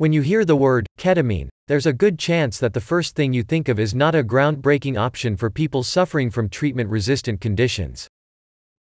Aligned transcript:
When 0.00 0.12
you 0.12 0.22
hear 0.22 0.44
the 0.44 0.54
word 0.54 0.86
ketamine, 0.96 1.48
there's 1.66 1.86
a 1.86 1.92
good 1.92 2.20
chance 2.20 2.56
that 2.58 2.72
the 2.72 2.80
first 2.80 3.16
thing 3.16 3.32
you 3.32 3.42
think 3.42 3.68
of 3.68 3.80
is 3.80 3.96
not 3.96 4.14
a 4.14 4.22
groundbreaking 4.22 4.96
option 4.96 5.36
for 5.36 5.50
people 5.50 5.82
suffering 5.82 6.30
from 6.30 6.48
treatment 6.48 6.88
resistant 6.88 7.40
conditions. 7.40 8.06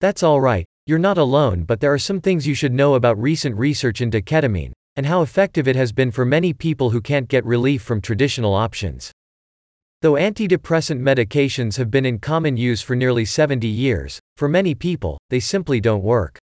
That's 0.00 0.22
alright, 0.22 0.64
you're 0.86 1.00
not 1.00 1.18
alone, 1.18 1.64
but 1.64 1.80
there 1.80 1.92
are 1.92 1.98
some 1.98 2.20
things 2.20 2.46
you 2.46 2.54
should 2.54 2.72
know 2.72 2.94
about 2.94 3.20
recent 3.20 3.56
research 3.56 4.00
into 4.00 4.22
ketamine, 4.22 4.70
and 4.94 5.04
how 5.04 5.22
effective 5.22 5.66
it 5.66 5.74
has 5.74 5.90
been 5.90 6.12
for 6.12 6.24
many 6.24 6.52
people 6.52 6.90
who 6.90 7.00
can't 7.00 7.27
get 7.27 7.45
relief 7.45 7.82
from 7.82 8.00
traditional 8.00 8.55
options. 8.55 9.11
Though 10.03 10.12
antidepressant 10.12 11.00
medications 11.00 11.79
have 11.79 11.91
been 11.91 12.07
in 12.07 12.21
common 12.21 12.57
use 12.57 12.80
for 12.80 12.95
nearly 12.95 13.25
70 13.25 13.66
years, 13.66 14.21
for 14.37 14.46
many 14.48 14.77
people, 14.77 15.19
they 15.30 15.41
simply 15.41 15.80
don't 15.80 16.05
work. 16.05 16.39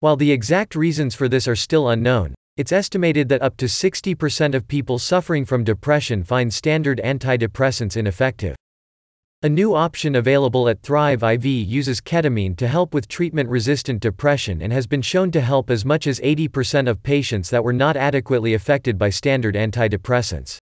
While 0.00 0.16
the 0.16 0.32
exact 0.32 0.74
reasons 0.74 1.14
for 1.14 1.28
this 1.28 1.46
are 1.46 1.54
still 1.54 1.90
unknown, 1.90 2.34
it's 2.58 2.70
estimated 2.70 3.30
that 3.30 3.40
up 3.40 3.56
to 3.56 3.64
60% 3.64 4.54
of 4.54 4.68
people 4.68 4.98
suffering 4.98 5.46
from 5.46 5.64
depression 5.64 6.22
find 6.22 6.52
standard 6.52 7.00
antidepressants 7.02 7.96
ineffective. 7.96 8.54
A 9.42 9.48
new 9.48 9.74
option 9.74 10.14
available 10.14 10.68
at 10.68 10.82
Thrive 10.82 11.22
IV 11.22 11.46
uses 11.46 12.02
ketamine 12.02 12.56
to 12.58 12.68
help 12.68 12.92
with 12.92 13.08
treatment 13.08 13.48
resistant 13.48 14.00
depression 14.00 14.60
and 14.60 14.70
has 14.70 14.86
been 14.86 15.00
shown 15.00 15.30
to 15.30 15.40
help 15.40 15.70
as 15.70 15.86
much 15.86 16.06
as 16.06 16.20
80% 16.20 16.88
of 16.88 17.02
patients 17.02 17.48
that 17.48 17.64
were 17.64 17.72
not 17.72 17.96
adequately 17.96 18.52
affected 18.52 18.98
by 18.98 19.08
standard 19.08 19.54
antidepressants. 19.54 20.58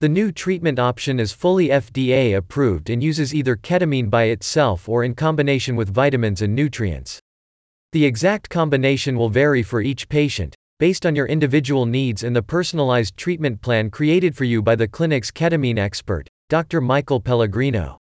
The 0.00 0.08
new 0.08 0.32
treatment 0.32 0.78
option 0.78 1.20
is 1.20 1.32
fully 1.32 1.68
FDA 1.68 2.34
approved 2.34 2.88
and 2.88 3.02
uses 3.02 3.34
either 3.34 3.56
ketamine 3.56 4.08
by 4.08 4.24
itself 4.24 4.88
or 4.88 5.04
in 5.04 5.14
combination 5.14 5.76
with 5.76 5.92
vitamins 5.92 6.40
and 6.40 6.54
nutrients. 6.54 7.20
The 7.92 8.06
exact 8.06 8.48
combination 8.48 9.16
will 9.18 9.28
vary 9.28 9.62
for 9.62 9.80
each 9.82 10.08
patient, 10.08 10.56
based 10.78 11.06
on 11.06 11.14
your 11.14 11.26
individual 11.26 11.86
needs 11.86 12.24
and 12.24 12.34
the 12.34 12.42
personalized 12.42 13.16
treatment 13.16 13.62
plan 13.62 13.90
created 13.90 14.36
for 14.36 14.44
you 14.44 14.60
by 14.60 14.74
the 14.74 14.88
clinic's 14.88 15.30
ketamine 15.30 15.78
expert, 15.78 16.28
Dr. 16.48 16.80
Michael 16.80 17.20
Pellegrino. 17.20 17.98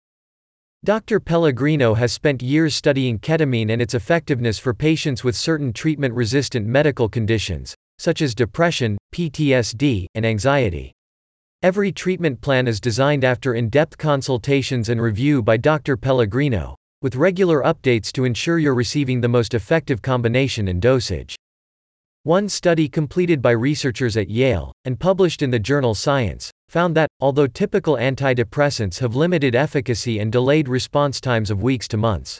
Dr. 0.84 1.20
Pellegrino 1.20 1.94
has 1.94 2.12
spent 2.12 2.42
years 2.42 2.74
studying 2.74 3.18
ketamine 3.18 3.70
and 3.70 3.80
its 3.80 3.94
effectiveness 3.94 4.58
for 4.58 4.74
patients 4.74 5.22
with 5.22 5.36
certain 5.36 5.72
treatment 5.72 6.14
resistant 6.14 6.66
medical 6.66 7.08
conditions, 7.08 7.74
such 7.98 8.20
as 8.22 8.34
depression, 8.34 8.98
PTSD, 9.14 10.06
and 10.14 10.26
anxiety. 10.26 10.92
Every 11.62 11.92
treatment 11.92 12.40
plan 12.40 12.66
is 12.66 12.80
designed 12.80 13.22
after 13.22 13.54
in 13.54 13.68
depth 13.68 13.96
consultations 13.96 14.88
and 14.88 15.00
review 15.00 15.40
by 15.42 15.56
Dr. 15.56 15.96
Pellegrino, 15.96 16.74
with 17.02 17.14
regular 17.14 17.62
updates 17.62 18.10
to 18.12 18.24
ensure 18.24 18.58
you're 18.58 18.74
receiving 18.74 19.20
the 19.20 19.28
most 19.28 19.54
effective 19.54 20.02
combination 20.02 20.66
and 20.66 20.82
dosage. 20.82 21.36
One 22.24 22.48
study 22.48 22.88
completed 22.88 23.42
by 23.42 23.50
researchers 23.50 24.16
at 24.16 24.30
Yale, 24.30 24.72
and 24.84 25.00
published 25.00 25.42
in 25.42 25.50
the 25.50 25.58
journal 25.58 25.92
Science, 25.92 26.52
found 26.68 26.94
that, 26.94 27.08
although 27.18 27.48
typical 27.48 27.96
antidepressants 27.96 29.00
have 29.00 29.16
limited 29.16 29.56
efficacy 29.56 30.20
and 30.20 30.30
delayed 30.30 30.68
response 30.68 31.20
times 31.20 31.50
of 31.50 31.64
weeks 31.64 31.88
to 31.88 31.96
months. 31.96 32.38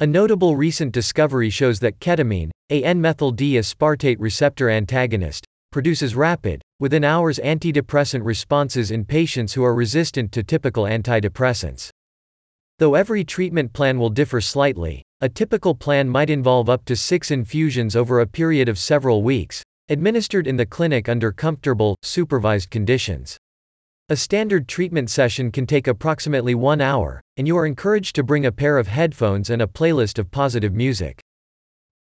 A 0.00 0.06
notable 0.06 0.56
recent 0.56 0.92
discovery 0.92 1.50
shows 1.50 1.78
that 1.80 2.00
ketamine, 2.00 2.52
a 2.70 2.82
N-methyl 2.84 3.32
D-aspartate 3.32 4.16
receptor 4.18 4.70
antagonist, 4.70 5.44
produces 5.70 6.16
rapid, 6.16 6.62
within 6.80 7.04
hours 7.04 7.38
antidepressant 7.44 8.24
responses 8.24 8.90
in 8.90 9.04
patients 9.04 9.52
who 9.52 9.62
are 9.62 9.74
resistant 9.74 10.32
to 10.32 10.42
typical 10.42 10.84
antidepressants. 10.84 11.90
Though 12.78 12.94
every 12.94 13.24
treatment 13.24 13.74
plan 13.74 13.98
will 13.98 14.08
differ 14.08 14.40
slightly, 14.40 15.02
a 15.22 15.28
typical 15.28 15.72
plan 15.72 16.08
might 16.08 16.30
involve 16.30 16.68
up 16.68 16.84
to 16.84 16.96
six 16.96 17.30
infusions 17.30 17.94
over 17.94 18.18
a 18.18 18.26
period 18.26 18.68
of 18.68 18.76
several 18.76 19.22
weeks, 19.22 19.62
administered 19.88 20.48
in 20.48 20.56
the 20.56 20.66
clinic 20.66 21.08
under 21.08 21.30
comfortable, 21.30 21.94
supervised 22.02 22.70
conditions. 22.70 23.36
A 24.08 24.16
standard 24.16 24.66
treatment 24.66 25.08
session 25.10 25.52
can 25.52 25.64
take 25.64 25.86
approximately 25.86 26.56
one 26.56 26.80
hour, 26.80 27.20
and 27.36 27.46
you 27.46 27.56
are 27.56 27.66
encouraged 27.66 28.16
to 28.16 28.24
bring 28.24 28.44
a 28.44 28.50
pair 28.50 28.78
of 28.78 28.88
headphones 28.88 29.48
and 29.48 29.62
a 29.62 29.66
playlist 29.68 30.18
of 30.18 30.32
positive 30.32 30.74
music. 30.74 31.20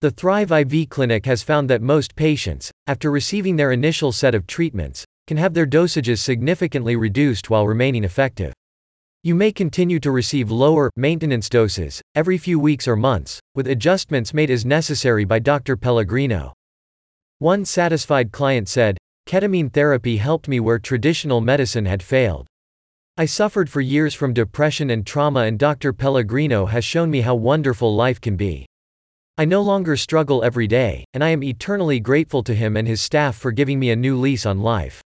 The 0.01 0.11
Thrive 0.11 0.51
IV 0.51 0.89
clinic 0.89 1.25
has 1.27 1.45
found 1.45 1.71
that 1.71 1.83
most 1.83 2.17
patients, 2.17 2.73
after 2.89 3.13
receiving 3.13 3.55
their 3.55 3.71
initial 3.71 4.11
set 4.11 4.35
of 4.35 4.49
treatments, 4.49 5.05
can 5.29 5.37
have 5.37 5.55
their 5.55 5.67
dosages 5.69 6.19
significantly 6.19 6.97
reduced 6.97 7.49
while 7.49 7.69
remaining 7.69 8.03
effective. 8.03 8.53
You 9.27 9.35
may 9.35 9.53
continue 9.53 9.99
to 10.01 10.11
receive 10.11 10.51
lower, 10.51 10.91
maintenance 10.97 11.49
doses, 11.49 12.03
every 12.15 12.37
few 12.37 12.59
weeks 12.59 12.87
or 12.87 12.95
months, 12.95 13.41
with 13.55 13.67
adjustments 13.67 14.35
made 14.35 14.51
as 14.51 14.67
necessary 14.67 15.25
by 15.25 15.39
Dr. 15.39 15.79
Pellegrino. 15.79 16.53
One 17.39 17.65
satisfied 17.65 18.33
client 18.33 18.69
said, 18.69 18.99
Ketamine 19.27 19.73
therapy 19.73 20.19
helped 20.19 20.47
me 20.47 20.61
where 20.61 20.79
traditional 20.79 21.41
medicine 21.41 21.87
had 21.87 22.03
failed. 22.03 22.47
I 23.17 23.25
suffered 23.25 23.71
for 23.71 23.81
years 23.81 24.13
from 24.13 24.35
depression 24.35 24.91
and 24.91 25.07
trauma, 25.07 25.45
and 25.45 25.59
Dr. 25.59 25.95
Pellegrino 25.95 26.67
has 26.67 26.85
shown 26.85 27.11
me 27.11 27.23
how 27.23 27.35
wonderful 27.35 27.97
life 27.97 28.21
can 28.21 28.37
be. 28.37 28.67
I 29.39 29.47
no 29.47 29.63
longer 29.63 29.97
struggle 29.97 30.45
every 30.45 30.67
day, 30.67 31.07
and 31.15 31.25
I 31.25 31.31
am 31.31 31.43
eternally 31.43 31.99
grateful 31.99 32.43
to 32.43 32.55
him 32.55 32.77
and 32.77 32.87
his 32.87 33.01
staff 33.01 33.37
for 33.37 33.53
giving 33.53 33.79
me 33.79 33.89
a 33.89 33.97
new 33.97 34.21
lease 34.21 34.45
on 34.45 34.61
life. 34.61 35.01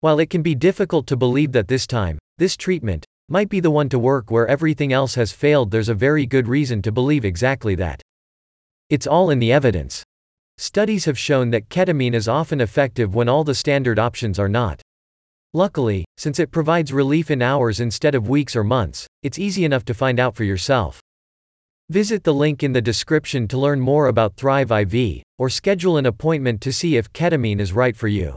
While 0.00 0.18
it 0.18 0.28
can 0.28 0.42
be 0.42 0.56
difficult 0.56 1.06
to 1.06 1.16
believe 1.16 1.52
that 1.52 1.68
this 1.68 1.86
time, 1.86 2.18
this 2.38 2.56
treatment, 2.56 3.04
might 3.28 3.48
be 3.48 3.60
the 3.60 3.70
one 3.70 3.88
to 3.90 3.98
work 3.98 4.30
where 4.30 4.46
everything 4.46 4.92
else 4.92 5.14
has 5.14 5.32
failed, 5.32 5.70
there's 5.70 5.90
a 5.90 5.94
very 5.94 6.24
good 6.24 6.48
reason 6.48 6.80
to 6.82 6.90
believe 6.90 7.24
exactly 7.24 7.74
that. 7.74 8.00
It's 8.88 9.06
all 9.06 9.28
in 9.28 9.38
the 9.38 9.52
evidence. 9.52 10.02
Studies 10.56 11.04
have 11.04 11.18
shown 11.18 11.50
that 11.50 11.68
ketamine 11.68 12.14
is 12.14 12.26
often 12.26 12.60
effective 12.60 13.14
when 13.14 13.28
all 13.28 13.44
the 13.44 13.54
standard 13.54 13.98
options 13.98 14.38
are 14.38 14.48
not. 14.48 14.80
Luckily, 15.54 16.04
since 16.16 16.38
it 16.38 16.50
provides 16.50 16.92
relief 16.92 17.30
in 17.30 17.42
hours 17.42 17.80
instead 17.80 18.14
of 18.14 18.28
weeks 18.28 18.56
or 18.56 18.64
months, 18.64 19.06
it's 19.22 19.38
easy 19.38 19.64
enough 19.64 19.84
to 19.84 19.94
find 19.94 20.18
out 20.18 20.34
for 20.34 20.44
yourself. 20.44 21.00
Visit 21.90 22.24
the 22.24 22.34
link 22.34 22.62
in 22.62 22.72
the 22.72 22.82
description 22.82 23.46
to 23.48 23.58
learn 23.58 23.80
more 23.80 24.08
about 24.08 24.36
Thrive 24.36 24.70
IV, 24.70 25.22
or 25.38 25.48
schedule 25.48 25.96
an 25.96 26.06
appointment 26.06 26.60
to 26.62 26.72
see 26.72 26.96
if 26.96 27.12
ketamine 27.12 27.60
is 27.60 27.72
right 27.72 27.96
for 27.96 28.08
you. 28.08 28.36